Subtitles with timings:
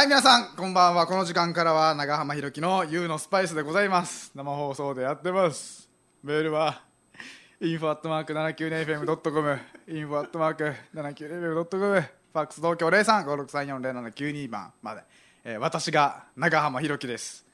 [0.00, 1.06] はい皆さんこんばんは。
[1.06, 4.32] この時間からは長浜ひろきの YOU のスパイスでございます。
[4.34, 5.90] 生放送でやってます。
[6.24, 6.80] メールは
[7.60, 15.02] info.790fm.com info.790fm.com ファックス東京0356340792番まで、
[15.44, 17.44] えー私が長浜ひろきです。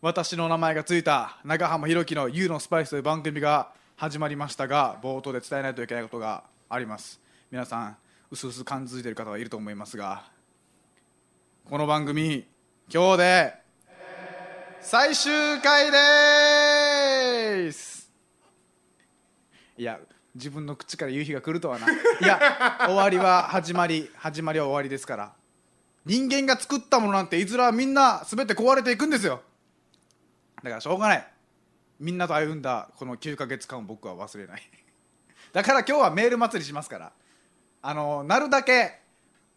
[0.00, 7.20] 私の名前がついた長浜ひろきの YOU のスパイスという番組が始まりましたが冒頭で伝えないといけないことがあります。
[7.50, 7.98] 皆さん
[8.30, 10.24] うすうす感づいている方はいると思いますが
[11.68, 12.44] この番組
[12.92, 13.54] 今日で
[14.80, 15.32] 最終
[15.62, 18.10] 回です。
[19.78, 19.98] いや
[20.34, 21.90] 自分の口から言う日が来るとはな。
[21.90, 25.32] いや終わりは始まり始まりは終わりですから。
[26.04, 29.40] 人間が作ったものなんていずれはみんな全て壊れていくんですよ。
[30.62, 31.26] だからしょうがない。
[32.00, 34.62] みんなと歩んだこの9ヶ月間を僕は忘れない。
[35.54, 37.12] だから今日はメール祭りしますから。
[37.80, 39.00] あのなるだけ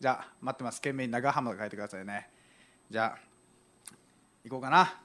[0.00, 0.80] じゃあ待ってます。
[0.80, 2.28] 懸命に長浜が書いてくださいね。
[2.90, 3.20] じゃあ
[4.42, 4.96] 行こうかな。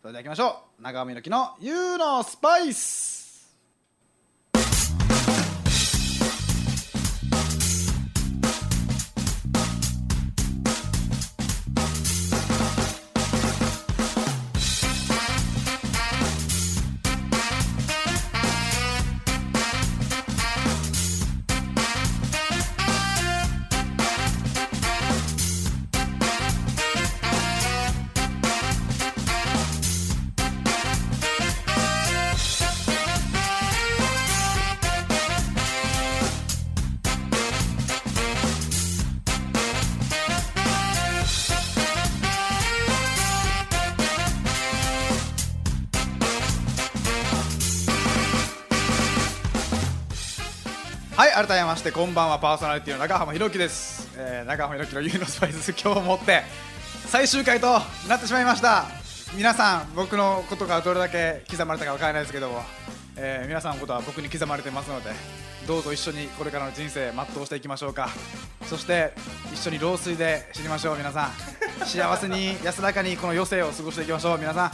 [0.00, 0.82] それでは行きましょう。
[0.82, 3.13] 長浜猪木の YOU のスパイス
[51.16, 52.40] はい改めましてこんばんは。
[52.40, 56.42] パーソナリティの長浜ひろきです、えー、長浜ひろきの YOU のスパイス今日をもって
[57.06, 57.68] 最終回と
[58.08, 58.86] なってしまいました。
[59.36, 62.62] 皆さん僕のことがどれだけ刻まれたかわからないですけども、
[63.16, 65.10] えー皆さんのことは僕に刻まれてますので
[65.68, 68.08] どうぞ一緒にこれからの人生全うしていきましょうか。
[68.66, 69.12] そして
[69.52, 70.96] 一緒に老衰で死にましょう。
[70.96, 71.28] 皆さ
[71.80, 74.38] ん幸せに安らかにこの余生を過ごしていきましょう。
[74.38, 74.70] 皆さん。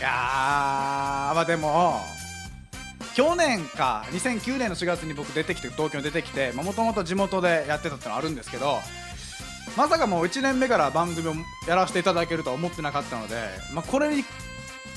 [0.00, 2.19] いやーまあでも
[3.14, 8.78] 去年か2009年の4月に僕出てきて東京に出てきてもともと地元でやってたってのはあるんですけど
[9.76, 11.34] まさかもう1年目から番組を
[11.68, 13.36] やらせていただけるとは思ってなかったので、
[13.72, 14.24] まあ、これに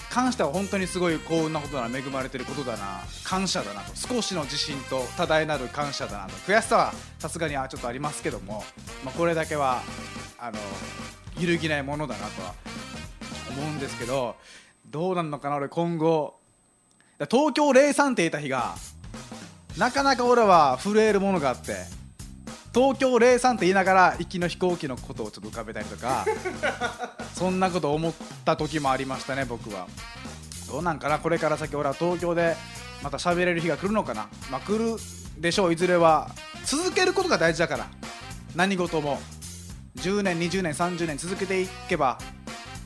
[0.09, 8.63] 関しては本当にすごい幸運なことだな恵まれてることだな感謝だなと少しの自信と多大なる感謝だなと悔しさはさすがにはちょっとありますけども、
[9.03, 9.81] まあ、これだけは
[10.39, 10.59] あの
[11.39, 12.53] 揺るぎないものだなとは
[13.57, 14.35] 思うんですけど
[14.87, 16.42] どうなんのかな俺今後。
[17.19, 18.75] 東京03っていた日が
[19.77, 21.77] なかなか俺は震えるものがあって
[22.73, 26.25] 東京03って言いながら行きの飛行機のことをちょっと浮かべたりとか
[27.33, 28.13] そんなこと思っ
[28.43, 29.87] た時もありましたね僕は。
[30.67, 32.55] どうなんかなこれから先俺は東京で
[33.03, 34.27] また喋れる日が来るのかな。
[34.49, 34.97] まあ来る
[35.37, 36.31] でしょういずれは。
[36.65, 37.87] 続けることが大事だから。
[38.55, 39.19] 何事も。
[39.97, 42.17] 10年20年30年続けていけば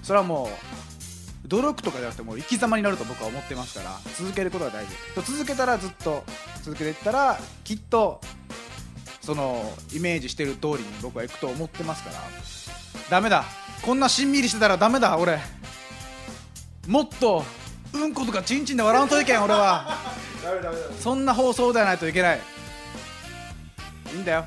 [0.03, 0.76] それはもう
[1.47, 4.91] 努力とかじゃなくてもう生き様になると僕は思ってますから続けることが大事。
[5.15, 6.23] 続けたらずっと
[6.61, 8.19] 続けていったらきっと
[9.21, 12.15] そのイメージしてる通りに僕は行くと思ってますから。
[13.09, 13.45] ダメだ。
[13.81, 15.39] こんなしんみりしてたらダメだ俺。
[16.87, 17.43] もっと
[17.93, 19.97] うんことかちんちんで笑わんといけん俺は。
[20.99, 22.41] そんな放送ではないといけない。
[24.13, 24.45] いいんだよ。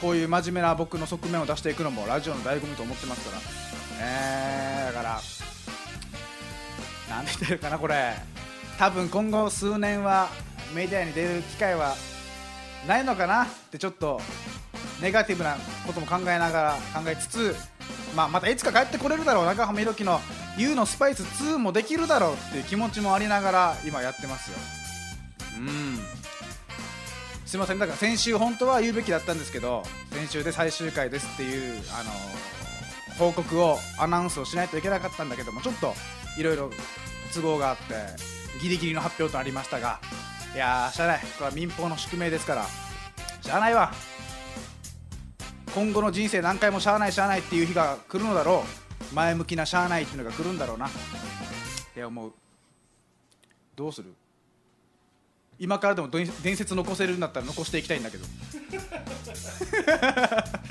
[0.00, 3.42] こういう真面目な僕の側面を出していくのもラジオの醍醐味と思ってますから。
[4.00, 5.20] えー、だからな
[7.22, 8.14] んて言ってるかなこれ。
[8.78, 10.28] 多分今後数年は
[10.74, 11.94] メディアに出る機会は
[12.86, 14.20] ないのかなってちょっと
[15.00, 15.56] ネガティブな
[15.86, 17.56] ことも考えながら考えつつ、
[18.16, 19.46] まあ、またいつか帰ってこれるだろう。
[19.46, 20.20] 中浜弘樹の
[20.56, 24.56] 「YOU のスパイス2」もできるだろうっていう気持ちもありながら今やってますよ。
[25.58, 25.98] うん。
[27.46, 27.78] すいません。
[27.78, 32.10] だから先週本当は言うべきだったんですけど先週で最終回ですっていうあの
[33.18, 35.94] 報告をアナウンスをしないといけなかったんだけどもちょっと
[36.38, 36.70] いろいろ
[37.32, 37.82] 都合があって
[38.60, 40.00] ギリギリの発表となりましたが
[40.54, 41.20] いやーしゃあない。
[41.20, 42.66] これは民放の宿命ですから。
[43.40, 43.92] しゃあないわ。
[45.74, 48.62] 今後の人生何回もしゃあないしゃあないっていう日が来るのだろ
[49.10, 49.14] う。
[49.14, 50.88] 前向きなしゃあないっていうのが来るんだろうな。
[50.88, 50.90] っ
[51.94, 52.32] て思う。
[53.74, 54.14] どうする？
[55.58, 58.24] 今からでも伝伝説残せるんだったら残していきたいんだけど。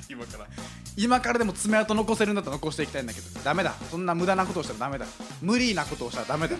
[0.09, 0.47] 今から。
[0.97, 3.39] 今からでも爪痕残せるんだったら残していきたいんだけど。
[3.41, 3.73] ダメだ。
[3.89, 5.05] そんな無駄なことをしたらダメだ。
[5.41, 6.57] 無理なことをしたらダメだ。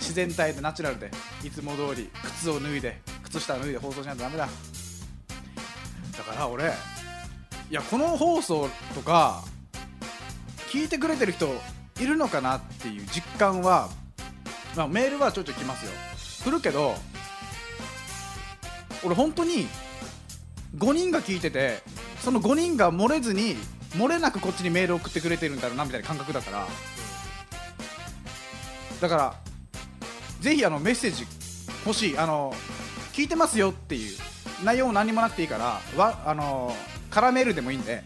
[0.00, 1.10] 自然体でナチュラルで
[1.44, 4.48] いつも通り靴を脱いで靴下を脱いで放送しないとダメだ。
[6.16, 9.44] だから俺いやこの放送とか
[10.70, 11.48] 聞いてくれてる人
[12.00, 13.88] いるのかなっていう実感は、
[14.76, 15.92] まあ、メールはちょいちょい来ますよ。
[16.44, 16.94] 来るけど
[19.04, 19.68] 俺本当に
[20.76, 21.82] 5人が聞いてて
[22.20, 23.56] その5人が漏れずに
[23.92, 26.66] 漏れなくこっちにメール送ってくれてるんだろうなみたいな感覚だから。
[29.00, 29.34] だから
[30.40, 31.24] ぜひあのメッセージ
[31.86, 32.18] 欲しい。
[32.18, 32.52] あの
[33.12, 34.18] 聞いてますよっていう。
[34.64, 36.74] 内容も何もなくていいからわあの
[37.10, 38.02] カラメールでもいいんで。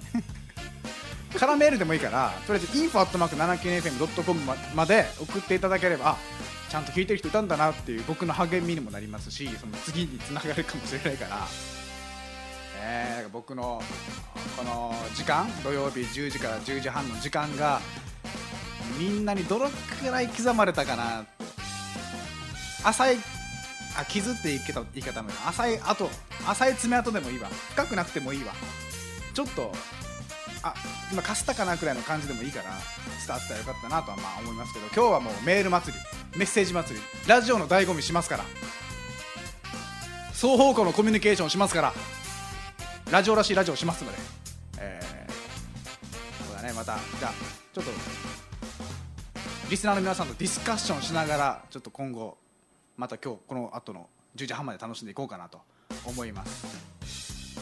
[1.39, 6.17] カラメールでもいいからとりあえず info.79fm.com ままで送っていただければ
[6.73, 11.47] ちゃんと聞いてる人いたんだなっていう僕の励みにもなりますしその次につながるかもしれないから、
[12.83, 13.83] えー僕の
[14.57, 17.81] この時間土曜日10時から10時半の時間が
[18.99, 21.27] みんなにどのくらい刻まれたかな。
[22.85, 23.17] 浅い
[23.99, 26.09] あ傷って言い方言い方も浅い跡
[26.47, 27.49] 浅い爪痕でもいいわ。
[27.49, 28.55] 深くなくてもいいわ。
[29.35, 29.73] ちょっと
[30.63, 30.75] あ
[31.11, 32.71] 今かすったかなくらいの感じでもいいから
[33.27, 38.45] 伝わったらよかったなとはまあ思いますけど今日はもうメール祭りメッセージ祭りラジオの醍醐味しますから
[40.33, 41.93] 双方向のコミュニケーションしますから
[43.11, 44.19] ラジオらしいラジオしますので、
[44.79, 47.33] えーそうだねまたじゃあ
[47.73, 47.91] ちょっと
[49.71, 52.37] リスナーの皆さんとディスカッションしながらちょっと今後
[52.97, 55.61] また今日この後の10時半まで楽しんでいこうかなと
[56.05, 57.57] 思います。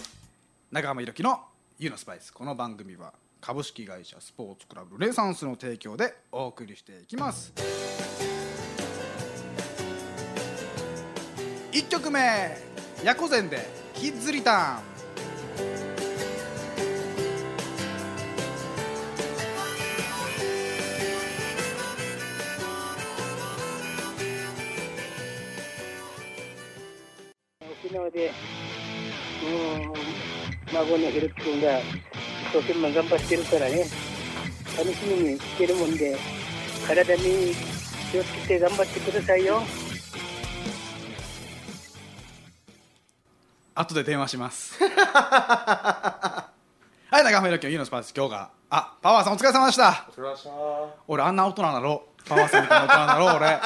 [0.73, 1.41] 中浜弘樹の
[1.83, 7.55] 「ユーのスパイス」この番組は株式会社スポーツクラブレサンスの提供でお送りしていきます。
[11.73, 12.21] 1曲目
[13.03, 13.67] ヤコゼンで
[13.97, 14.83] 「キッズリターン」
[27.83, 28.33] 沖縄で、
[29.43, 30.00] もう、
[30.73, 31.85] 孫のひろき君が一
[32.53, 33.85] 生懸命頑張ってるからね、
[34.79, 36.17] 楽しみにしてるもんで、
[36.87, 37.55] 体に
[38.13, 39.63] 気をつけて頑張ってくださいよ。
[43.75, 44.79] 後で電話します。
[44.83, 46.53] は
[47.21, 48.51] い中浜弘樹の「ユーのスパイス」今日が。
[48.73, 50.07] あパワーさんお疲れ様でした。
[50.11, 50.51] お疲れ様でした。
[51.09, 53.47] 俺あんな大人なのパワーさんみたいな大人なの俺。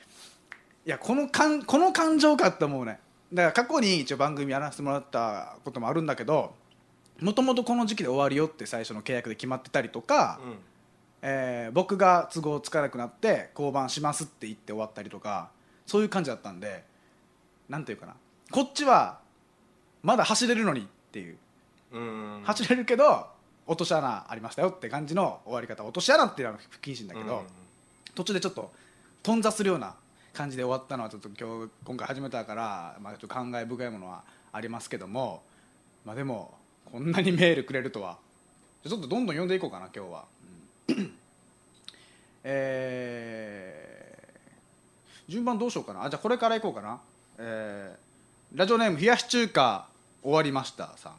[0.85, 2.99] いやこの感この感情かって思うね。
[3.33, 6.55] だから過去に一応番組やらせてもらったこともあるんだけど
[7.21, 10.56] もともとこの時期で終わるよって最初の契約で決まってたりとか、うん。
[11.23, 15.50] えー僕が都合つかなくなって降板しますって言って終わったりとか
[15.87, 16.85] そういう感じだったんで
[17.69, 18.15] なんていうかな。
[18.53, 19.19] こっちは
[20.03, 21.38] まだ走れるのにっていう、うん
[22.45, 23.27] 走れるけど
[23.67, 27.45] 落とし穴ありましたよって感じの終わり方落とし穴っていうのは不謹慎だけど、
[28.15, 28.73] 途中でちょっと
[29.23, 29.95] 頓挫するような
[30.33, 34.23] 感じで終わったのはちょっと今日今回始めたから、まあ、ちょっと感慨深いものは
[34.53, 35.43] ありますけども、
[36.05, 36.55] まあ、でも
[36.93, 38.19] こんなにメールくれるとは。
[38.88, 40.25] ちょっとどんどん読んでいこうかな今日は。
[40.88, 41.12] うん。
[42.45, 43.87] えー
[45.29, 46.05] 順番どうしようかな。
[46.05, 47.00] あじゃあこれからいこうかな、
[47.38, 49.88] えーラジオネーム冷やし中華
[50.23, 51.12] 終わりましたさん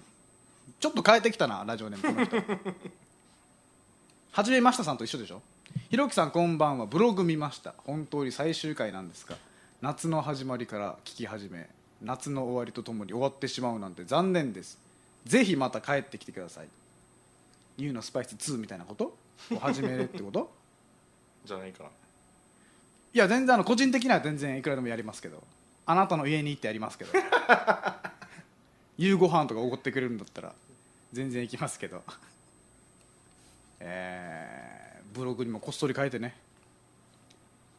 [0.79, 2.57] ちょっと変えてきたなラジオネームこの人。
[4.31, 5.41] はじめましたさんと一緒でしょ？
[5.89, 7.74] ひろきさんこんばんはブログ見ました。
[7.86, 9.36] 本当に最終回なんですか
[9.81, 11.67] 夏の始まりから聞き始め
[12.01, 14.77] 夏の終わりとともに終わってしまうなんて残念です。
[15.25, 16.67] ぜひまた帰ってきてください
[17.77, 19.17] 「ユーのスパイス2」みたいなこと？
[19.55, 20.51] を始めるってこと？
[21.43, 21.84] じゃないか。
[21.86, 25.43] ないや全然あの個人的には全然いくらでもやりますけど
[25.88, 27.12] あなたの家に行ってやりますけど。
[29.00, 30.55] 夕ご飯とかおごってくれるんだったら
[31.13, 32.03] 全然行きますけど。
[33.79, 34.77] えー
[35.13, 36.35] ブログにもこっそり書いてね。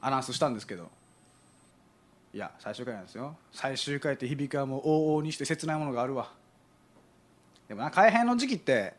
[0.00, 0.90] アナウンスしたんですけど。
[2.34, 3.36] いや最終回なんですよ。
[3.52, 6.32] 最終回って響きはもう往々にして切ないものがあるわ。
[7.68, 8.94] でもな改編の時期って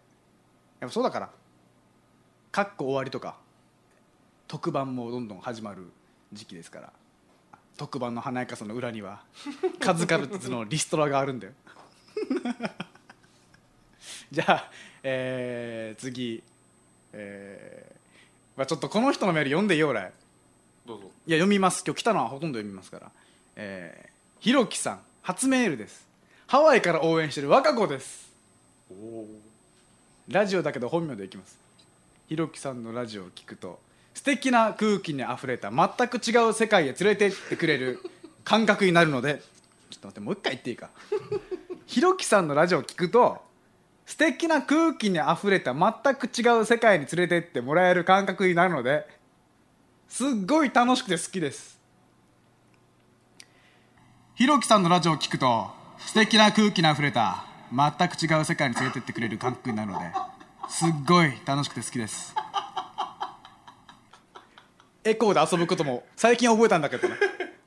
[0.80, 1.30] やっぱそうだから。
[2.52, 3.38] かっこ終わりとか。
[4.48, 5.92] 特番もどんどん始まる
[6.32, 6.94] 時期ですから。
[7.78, 9.24] 特番の華やかさの裏には
[9.80, 11.54] 数々のリストラがあるんだよ
[14.32, 14.72] じゃあ、
[15.04, 16.44] えー次、
[17.14, 18.00] えー
[18.58, 20.12] まあ、ちょっとこの人のメール読んでよ俺。
[20.86, 21.12] どうぞ。
[21.28, 21.84] いや読みます。
[21.86, 23.12] 今日来たのはほとんど読みますから。
[23.56, 26.08] えーひろきさん初メールです。
[26.48, 28.32] ハワイから応援してる若子です。
[30.30, 31.60] ラジオだけど本名でいきます。
[32.30, 33.80] ひろきさんのラジオを聞くと
[34.14, 38.00] 素敵な空気にあふれた全く違う世界へ連れてってくれる
[38.46, 39.42] 感覚になるので
[39.90, 40.90] ちょっと待ってもう一回言っていいか。
[41.86, 43.42] ひろきさんのラジオを聞くと
[44.10, 49.06] 素敵な空気にあふれた全く違う世界に連れてってもらえる感覚になるので
[50.08, 51.80] すっごい楽しくて好きです。
[54.34, 55.68] ひろきさんのラジオを聞くと
[56.00, 60.06] 素敵な空気にあふれた全く違う世界に連れてってくれる感覚になるので
[60.70, 62.34] すっごい楽しくて好きです。
[65.04, 67.16] エコーで遊ぶことも最近覚えたんだけどね。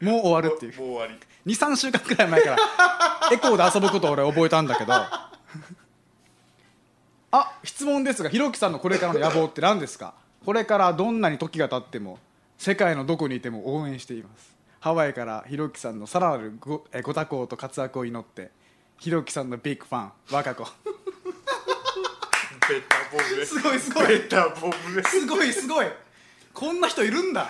[0.00, 0.76] もう終わるっていう。
[0.82, 2.56] もう終わ23週間くらい前から
[3.30, 4.92] エコーで遊ぶことを俺覚えたんだけど
[7.32, 10.14] あ質問ですがひろきさんのこれからの野望って何ですか？
[10.44, 12.18] これからどんなに時が経っても
[12.58, 14.52] 世界のどこにいても応援しています。
[14.80, 18.50] ハワイからひろきさんのさらなるごえご多幸と活躍を祈って
[18.98, 20.64] ひろきさんのビッグファン若子。
[20.64, 20.70] り
[22.68, 23.58] ベタボブです。
[23.58, 24.06] すごいすごい。
[24.08, 25.20] ベタボブです。
[25.20, 25.86] すごいすごい。
[26.52, 27.48] こんな人いるんだ。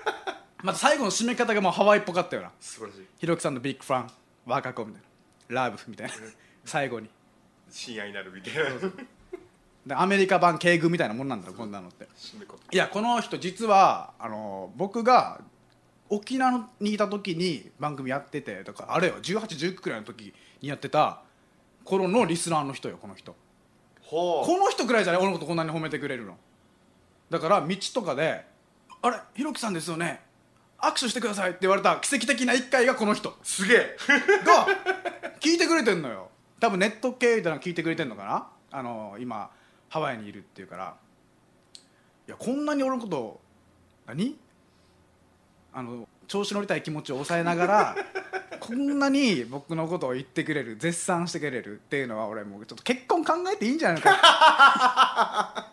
[0.62, 2.50] また最後の締め方がもうハワイっぽかったよな。
[2.60, 3.06] 素晴らしい。
[3.18, 4.10] ひろきさんのビッグファン
[4.46, 5.02] 若子みたい
[5.50, 5.62] な。
[5.64, 6.14] ラブみたいな。
[6.64, 7.08] 最後に
[7.70, 8.60] 親愛になるみたいな。
[9.86, 12.06] でアメリカ版敬軍みたいなもんなんだろこんなのって。
[12.72, 15.40] いやこの人実はあの僕が
[16.08, 21.22] 沖縄にいた時に番組やっててだからあれよ1819くらいの時にやってた
[21.84, 23.34] 頃のリスナーの人よこの人。
[24.02, 26.36] ほこの人くらいじゃない俺のことこんなに褒めてくれるの。
[27.30, 28.44] だから道とかで
[29.02, 30.20] 「あれひろきさんですよね。
[30.78, 33.34] 握手してください」って言われた奇跡的な一回がこの人。
[33.42, 33.96] すげえ。
[34.44, 34.66] が
[35.38, 36.28] 聞いてくれてんのよ
[36.60, 38.46] 多分ネット系みたいなの聞いてくれてんのかな？
[38.70, 39.50] あの今
[39.88, 40.94] ハワイにいるっていうから。
[42.28, 43.40] いやこんなに俺のこと
[44.06, 44.36] 何？
[45.72, 47.96] あの調子乗りたい気持ちを抑えながら
[48.60, 55.72] こんなに僕のことを言ってくれる絶賛してくれるっていうのは俺もうちょっと結婚考えていいんじゃないのか？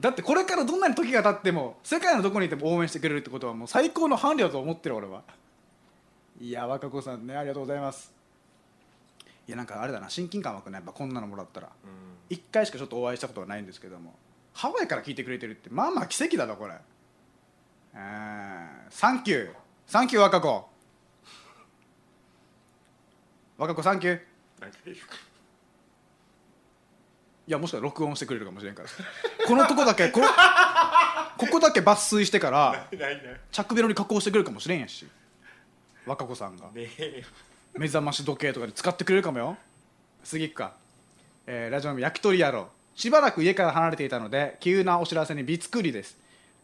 [0.00, 5.22] だってこれからどんなに時が経っても世界のどこにいても応援してくれるってことはもう最高の伴侶だと思ってる俺は。
[6.40, 8.10] いや若子さんねありがとうございます
[9.50, 11.70] いやなんかあれだな親近感湧くねやっぱこんなのもらったら。
[11.82, 12.36] うん。
[12.36, 14.14] 1回しかちょっとお会いしたことはないんですけども。
[14.54, 16.74] ハワイから聞いてくれてるってまあまあ奇跡だなこれ。
[17.94, 20.68] えー Thank you。Thank you 若子。
[23.58, 24.18] 若子 Thank you。
[24.18, 24.22] か
[24.84, 24.96] 言う
[27.48, 28.88] やもしかしたら録音してくれるかもしれんから。
[29.48, 30.20] このとこだけこ
[31.38, 32.86] ここだけ抜粋してから
[33.50, 35.08] 着ベロに加工してくれるかもしれんやし。
[36.06, 36.70] 若子さんが。
[36.76, 37.24] え
[37.76, 39.56] 目覚まし時計とかで使ってくれるかもよ。
[40.24, 40.74] 次行くか、
[41.46, 42.68] えーラジオネーム焼き鳥野郎。
[42.94, 46.18] しばらく家から離れていたので急なお知らせにびっくりです。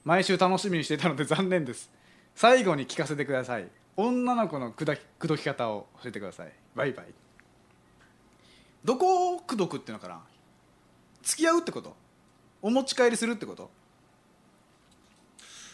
[0.04, 1.90] 毎週楽しみにしていたので残念です。
[2.34, 3.68] 最後に聞かせてください。
[3.96, 6.52] 女の子のくだ口説き方を教えてください。
[6.74, 7.06] バイバイ。
[8.84, 10.20] どこを口説くっていうのかな？
[11.22, 11.96] 付き合うってこと？
[12.60, 13.70] お持ち帰りするってこと？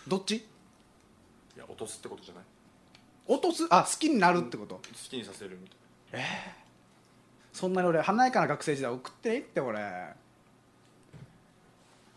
[0.07, 0.37] どっち？
[0.37, 0.45] い
[1.59, 2.45] や落とすってことじゃない。
[3.27, 5.69] 落とすあ好きになるってこと、好きにさせるみ
[6.11, 6.23] たい
[7.53, 9.81] そんなに俺華やかな学生時代送っていいって俺。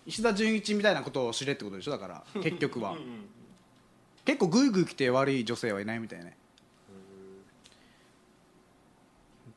[0.06, 1.92] 石田純一みたいなことを知れってことでしょ？
[1.92, 2.92] だから 結局は。
[2.92, 3.30] なうんうん。
[4.24, 6.38] 結構グイグイ来て悪い女性はいないみたいね。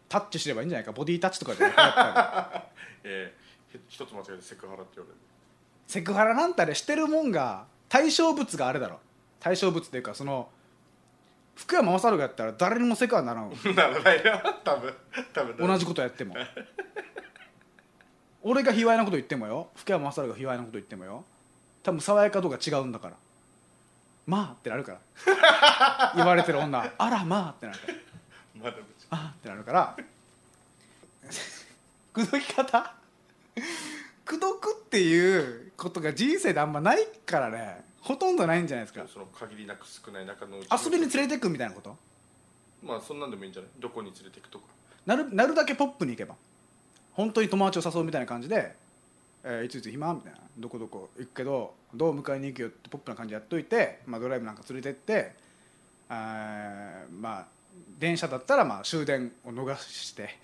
[0.09, 0.93] タッチすればいいんじゃないか？
[0.93, 5.21] ボディタッチとかでやっぱり えー、ひ一つ間違えてセクハラって言われる。
[5.87, 9.01] セクハラなんたらしてるもんが対象物があれだろ。
[9.41, 10.51] 対象物っていうかその
[11.59, 13.57] 福山雅治がやったら誰にもセクハラならんわ。
[13.75, 14.95] ならないな多分
[15.35, 15.57] 多分。
[15.67, 16.35] 同じことやっても。
[18.43, 19.69] 俺が卑猥なこと言ってもよ。
[19.75, 21.25] 福山雅治が卑猥なこと言ってもよ。
[21.83, 23.15] 多分爽やか度が違うんだから。
[24.27, 24.93] まあってなるか
[25.27, 26.13] ら。
[26.17, 26.93] 言われてる女。
[26.97, 27.95] あらまあってなるから。
[28.65, 28.77] まだ
[29.11, 29.97] あってなるから。
[32.15, 32.95] 口説き方？
[34.25, 39.05] 口説くっていうことが人生であんまないからねほとんどないんじゃないですか。
[39.13, 41.97] その限りなく少ない中のうち遊びに連れてくみたいなこと？
[42.83, 43.71] まあそんなんでもいいんじゃない？
[43.79, 44.65] どこに連れていくとか。
[45.07, 46.35] なるなるだけポップに行けば。
[47.13, 48.77] 本当に友達を誘うみたいな感じで
[49.43, 55.35] 「えーいついつ暇?」みたいな「どこどこ行くけどどう迎えに行くよ」ってポップな感じでやっといて、まあ、ドライブなんか連れてって
[56.09, 57.47] あーまあ
[57.99, 60.39] 電車だったらまあ終電を逃して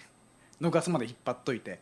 [0.60, 1.78] 逃すまで引っ張っといて。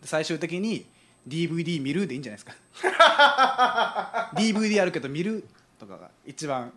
[0.00, 0.86] で最終的に
[1.26, 4.30] DVD 見るでいいんじゃないですか。
[4.36, 6.72] DVD あるけど見るとかが一番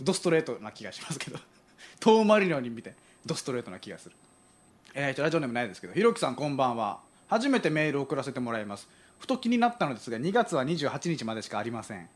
[0.00, 1.38] ドストレートな気がしますけど。
[2.00, 2.94] 遠回りのように見て
[3.26, 4.16] ドストレートな気がする。
[4.94, 5.92] えーとラジオネームないですけど。
[5.92, 7.00] ひろきさんこんばんは。
[7.28, 8.88] 初めてメールを送らせてもらいます。
[9.18, 12.08] ふと気になったのですが2月は28日までしかありません。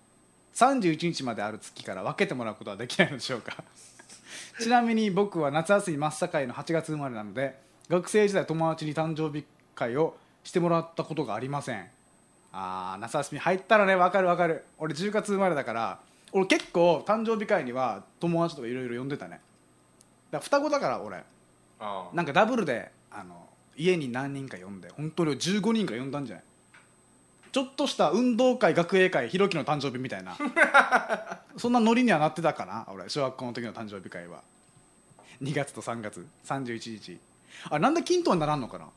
[0.55, 3.63] 31日まである月から分けてもらうことはできないのでしょうか。
[4.59, 11.87] ちなみに僕は夏休み真っ盛りの8月生まれなので学生時代友達に誕生日会をしてもらったことがありません。
[12.53, 14.65] あー夏休み入ったらね分かる分かる。
[14.79, 15.99] 俺10月生まれだから
[16.33, 19.31] 俺結構誕生日会には友達とかいろいろ呼んでたね。
[19.31, 19.41] だか
[20.33, 21.17] ら双子だから俺。
[21.17, 21.23] あ
[21.81, 26.45] あなんかダブルであの家に何人か呼んで本当に15人か呼んだんじゃない。
[27.51, 30.37] ちょっとした運動会学芸会ひろきの誕生日みたいな。
[31.57, 33.09] そんなノリにはなってたかな俺。
[33.09, 34.43] 小学校の時の誕生日会は。
[35.41, 37.19] 2月と3月31日。
[37.71, 38.89] あなんで均等にならんのかな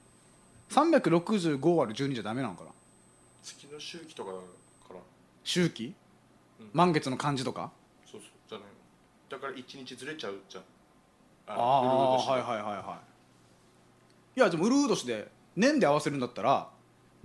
[0.69, 2.69] 365割る12じゃダメなのかな？
[3.43, 4.37] 月の周期とかか
[4.93, 4.99] ら。
[5.43, 5.93] 周期？
[6.59, 6.69] うん。
[6.73, 7.71] 満月の漢字とか？
[8.05, 8.29] そうそう。
[8.49, 8.67] じゃない。
[8.67, 8.73] の
[9.29, 10.63] だから一日ずれちゃうじゃん。
[11.49, 12.99] ああはいいはいはいは
[14.35, 14.39] い。
[14.39, 16.69] いやでもウルー年で年で合わせるんだったら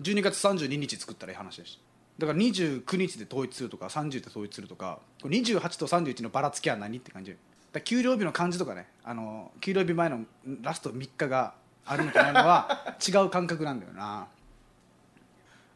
[0.00, 1.78] 12月32日作ったらいい話でし
[2.18, 7.36] だから29日で統一するとか30で統一するとかこれ28と31のばらつきは何って感じ。
[7.72, 8.86] だ給料日の漢字とかね。
[9.02, 10.20] あの給料日前の
[10.62, 14.26] ラスト3日があるのとないのは違う感覚なんだよな。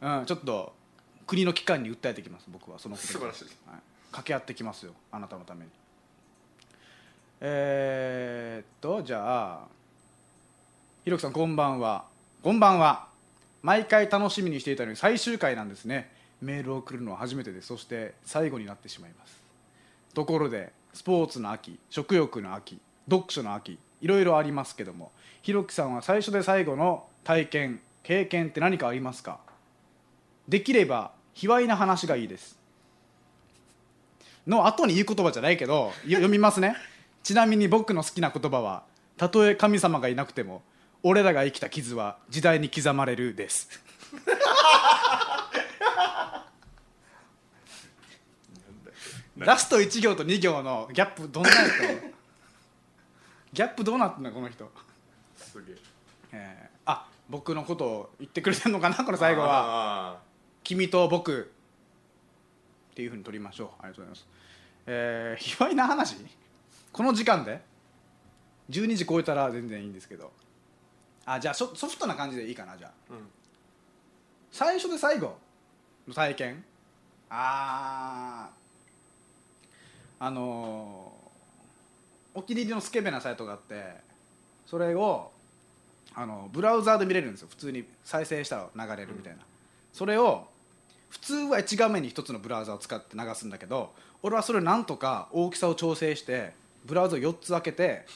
[0.01, 0.75] うんちょっと
[1.27, 3.13] 国の機関に訴えてきます僕はそのことに。
[3.13, 3.45] 素晴らしい。
[3.45, 3.55] はい、
[4.11, 5.71] 掛け合ってきますよあなたのために。
[7.41, 9.61] えー、っとじゃあ
[11.05, 12.05] ひろきさんこんばんは。
[12.43, 13.07] こんばんは。
[13.63, 16.13] 毎回楽しみにしていたのに最終回なんですね。
[16.41, 17.69] メールを送るのは初めてです。
[17.69, 19.37] そして最後になってしまいます。
[20.15, 22.79] ところでスポーツの秋食欲の秋
[23.11, 25.13] 読書の秋いろいろありますけども
[25.43, 29.41] ひろきさんは最初で最後の体験経験って何かありますか？
[30.49, 32.59] できれば卑猥な話がいいです。
[34.47, 36.77] の後に言う言葉じゃないけどよ読みますね。
[37.23, 38.85] ちなみに僕の好きな言葉は
[39.17, 40.63] たとえ神様がいなくても
[41.03, 43.69] 俺らが生きた傷は時代に刻まれるです。
[49.37, 52.16] ラスト1行と2行のギャップどんなやったの？
[53.57, 54.71] ギャップどうなってんのこの人、
[55.35, 55.77] すげえ。
[56.33, 59.49] えーあ僕のことを言ってくれてんのかなこの最後は。
[59.49, 60.19] は
[60.63, 61.51] 君と僕
[62.93, 63.69] っていうふうに取りましょう。
[63.81, 64.29] ありがとうございます。
[64.87, 66.17] えー、卑猥な話？
[66.93, 67.63] この時間で
[68.69, 70.31] ？12時超えたら全然いいんですけど。
[71.25, 73.15] あじゃあソソフトな感じでいいかなじゃあ。
[73.15, 73.27] うん。
[74.53, 75.39] 最初で最後
[76.07, 76.63] の体験。
[77.31, 80.27] あー。
[80.27, 81.16] あのー
[82.37, 83.83] お気に入りのスケベなサイトがあって
[84.67, 85.33] それを
[86.15, 87.49] あのブラウザーで見れるんですよ。
[87.51, 89.41] 普通に再生したら流れるみたいな、
[89.93, 90.47] それを
[91.09, 96.53] 普通は1画面に1つのブラウザを使って流すんだけど俺はそれをなんとか大きさを調整して
[96.85, 98.07] ブラウザを4つ開けて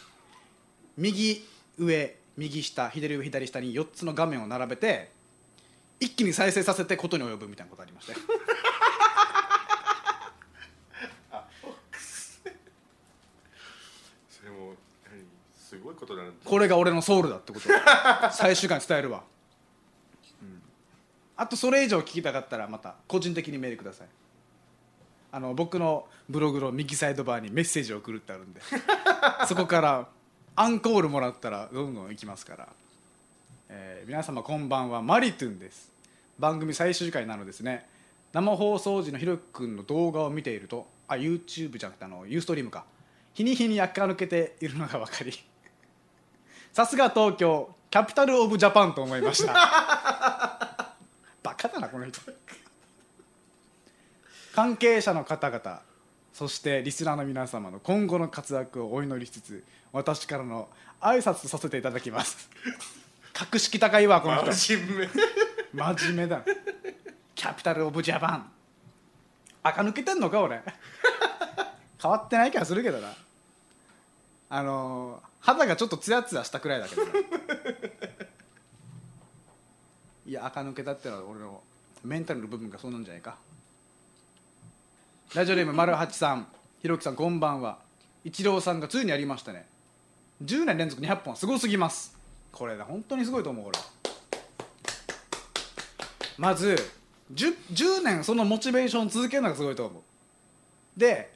[0.96, 1.44] 右
[1.78, 5.10] 上右下左上左下に4つの画面を並べて
[5.98, 8.18] 一気に再生させてことに及ぶみたいなことありましたよ
[14.30, 14.74] それも
[15.10, 15.24] 何
[15.70, 17.68] すごいことだなこれが俺のソウルだってこと。
[18.34, 19.22] 最終回に伝えるわ、
[20.42, 20.60] うん
[21.36, 24.08] あとそれ以上聞きたかったらまた個人的にメールください。
[25.30, 28.60] あの僕のブログの右サイドバーにメッセージを送るってあるんで。
[29.46, 30.08] そこから
[30.56, 32.68] アンコールもらったらどんどん行きますから、
[33.68, 35.92] えー皆様こんばんはマリトゥンです。
[36.36, 37.88] 番組最終回なのですね。
[38.32, 42.84] 生放送時のひろきくんの動画を見ているとあ YouTube じゃなくてあのユーストリームか。
[43.34, 45.32] 日に日に垢抜けているのが分かり。
[46.72, 49.52] さすが東京キャピタル・オブ・ジャパンと思いました。
[51.42, 52.20] バカだなこの人。
[54.54, 55.82] 関係者の方々
[56.32, 60.68] そしてリスナーの皆様の今後の活躍をお祈りしつつ私からの
[61.00, 62.48] 挨拶させていただきます。
[63.32, 64.52] 格式高いわこの人。
[64.52, 65.08] 真面目。
[65.72, 66.42] 真面目だ。
[67.34, 68.52] キャピタル・オブ・ジャパン
[69.62, 70.62] 垢抜けてんのか俺。
[72.00, 73.12] 変わってない気がするけどな。
[74.50, 77.12] あのー肌がちょっとツヤツヤしたくらいだけどな、
[80.26, 81.62] いや垢抜けたってのは俺の
[82.04, 83.36] メンタルの部分がそうなんじゃないか。
[85.34, 86.48] ラジオネーム丸八さん。
[86.80, 87.78] ひろきさんこんばんは。
[88.24, 89.66] イチローさんがついにやりましたね。
[90.42, 92.18] 10年連続200本すごすぎます。
[92.52, 93.78] これだ本当にすごいと思うこれ。
[96.38, 96.76] まず
[97.32, 100.02] 10, 10年そのモチベーション続けるのがすごいと思う。
[100.98, 101.32] で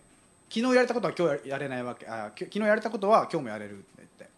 [0.55, 4.29] 昨日やれたことは今日やれないわけあ昨日やれたことは今日もやれるって言って。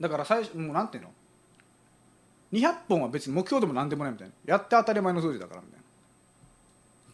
[0.00, 1.10] だから最初もうなんていうの
[2.52, 4.34] ？200本は別に目標でも何でもないみたいな。
[4.46, 5.84] やって当たり前の数字だからみたいな。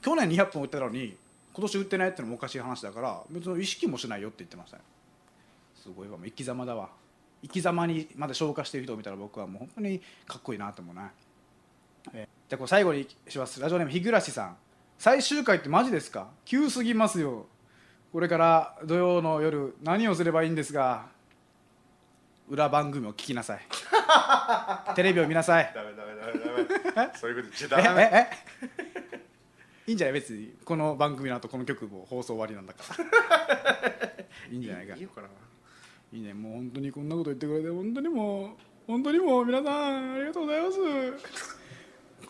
[0.01, 1.17] 去年200本打ってたのに
[1.53, 4.83] 今年打ってないってのもおかしい話だから別に意識もしないよって言ってましたね
[5.75, 6.91] すごいわもう生き様だわ。
[7.43, 11.11] 生き様にまで消化してる人を見たら僕はもう本当にかっこいいなと思うな。
[12.13, 13.61] えーじゃあこれ最後にします。
[13.61, 14.57] ラジオネーム日暮さん。
[14.99, 16.29] 最終回ってマジですか？
[16.45, 17.47] 急すぎますよ。
[18.17, 21.05] これから土曜の夜何をすればいいんですが
[22.49, 23.61] 裏番組を聞きなさい。
[24.97, 25.71] テレビを見なさい。
[25.75, 27.19] ダメダメダメダメ。
[27.19, 28.11] そういうこと言っちゃえダメ。
[28.11, 28.27] え
[29.13, 29.21] え
[29.89, 30.15] いいんじゃない？
[30.15, 33.05] 別にこの番組の後この曲も放送終わりなんだから。
[34.51, 34.95] いいんじゃないか。
[34.97, 35.29] いいのかな
[36.11, 36.33] いいね。
[36.33, 38.51] もう本当にこんなこと言ってくれて本当にもう
[38.87, 40.79] 本当にもう皆さんありがとうございます。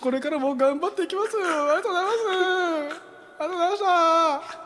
[0.00, 1.36] これからも頑張っていきます。
[1.36, 2.16] ありがとうございます。
[3.38, 3.80] ありがとうございまし
[4.58, 4.65] た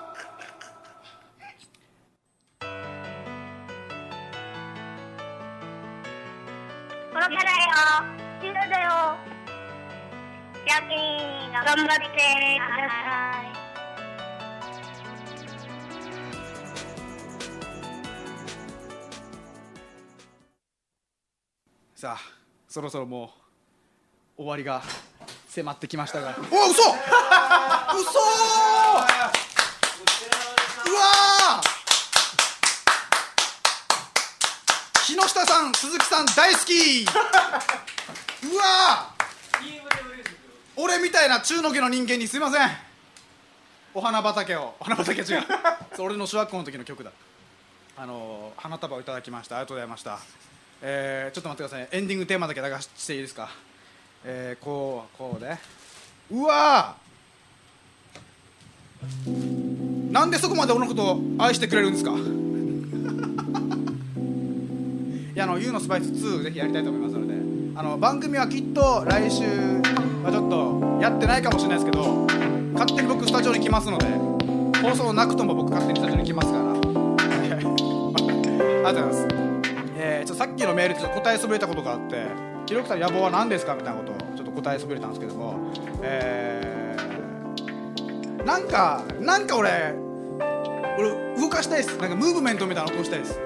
[7.21, 7.57] これからよ。
[8.41, 9.15] 死ぬだよ。
[10.67, 12.17] 夜勤頑張ってく
[12.81, 13.51] ださい。
[21.95, 22.21] さあ
[22.67, 23.31] そろそろも
[24.39, 24.83] う終わりが
[25.49, 26.95] 迫ってきましたが お嘘嘘う
[30.95, 31.81] わー
[35.17, 37.03] 木下さん鈴木さん大好き。
[38.53, 39.71] うわー！
[40.77, 42.71] 俺みたいな中の家の人間にすいません。
[43.93, 44.75] お花畑を。
[44.81, 45.45] お花畑違う。
[45.99, 47.11] 俺の小学校の時の曲だ。
[47.97, 49.57] あの花束をいただきました。
[49.57, 50.19] ありがとうございました。
[50.83, 53.51] えーちょっと待ってくださいエンディングテーマだけ流していいですか？
[54.25, 55.59] えーこうこうで。
[56.31, 60.13] うわー！
[60.13, 62.13] なんでそこまで俺のことを愛してくれるんですか？
[62.13, 62.15] い
[65.41, 67.35] やあの U のスパイス2ぜひやりたいと思いますので
[67.75, 69.45] あの番組はきっと来週
[70.23, 72.27] はちょっとやってないかもしれないですけど
[72.75, 74.07] 勝手に僕スタジオに来ますので
[74.83, 76.65] 放送なくとも僕勝手にスタジオに来ますから。
[78.81, 79.29] ありがとうございます。
[79.97, 82.25] えー、ちょっとさっきのメールで答えそびれたことがあって
[82.67, 85.55] 「ひろきさん野望は何ですか?」みたいなことをちょっと答えそびれたんですけども
[86.03, 89.95] えー、なんかなんか俺
[90.99, 91.99] 俺動かしたいです。
[91.99, 93.39] なんかムーブメントみたいなの起こしたいです。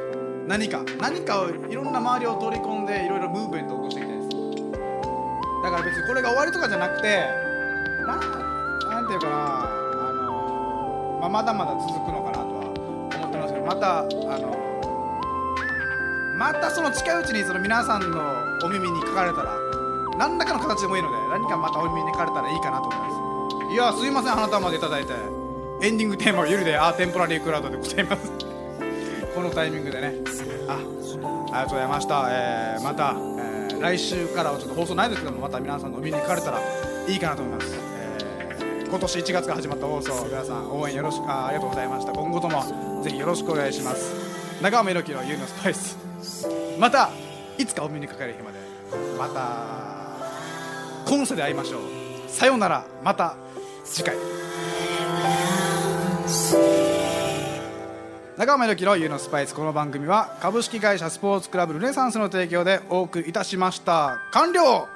[0.47, 4.29] 何か何かをいろんな周りを取り込んでいろいろムーブメントを起こしていきたいです。
[5.63, 7.25] だから別にこれが終わりとかじゃなくて
[8.07, 8.17] な
[8.91, 12.61] なんていうかなあの、まあ、まだまだ続くのかなとは
[13.17, 14.55] 思ってますけどまたあの
[16.37, 18.21] またその近いうちにその皆さんの
[18.65, 19.57] お耳にかかれたら
[20.19, 23.09] 何らかの形でもいいので何かまたお耳にかかれたらいいかなと思いま
[23.71, 23.73] す。
[23.73, 25.45] いやすいません花束までいただいて。
[25.83, 28.31] エンディングテーマはゆるでアーテンポラリークラウドでございます。
[29.35, 30.15] このタイミングでね。
[30.69, 36.61] あありがとうございました、えーまた、えー来週からはちょっと放送ないですけどもまた皆さんのお耳にかかれたら
[37.07, 37.95] いいかなと思います、えー
[38.95, 42.13] 今年1月から始まった放送皆さん応援よろしくあありがとうございました。
[42.13, 44.15] 今後ともぜひよろしくお願いします。
[44.63, 45.99] 長尾めろきのゆうのスパイス。
[46.79, 47.11] また
[47.59, 48.59] いつかお目にかかる日まで
[49.19, 51.81] また今世で会いましょう。
[52.29, 52.87] さようなら。
[53.03, 53.35] また
[53.85, 54.15] 次回。
[58.37, 59.55] 中村きのゆうのスパイス。
[59.55, 64.23] この番組は株式会社スポーツクラブルネサンスの提供でお送りいたしました。
[64.33, 64.94] 完了。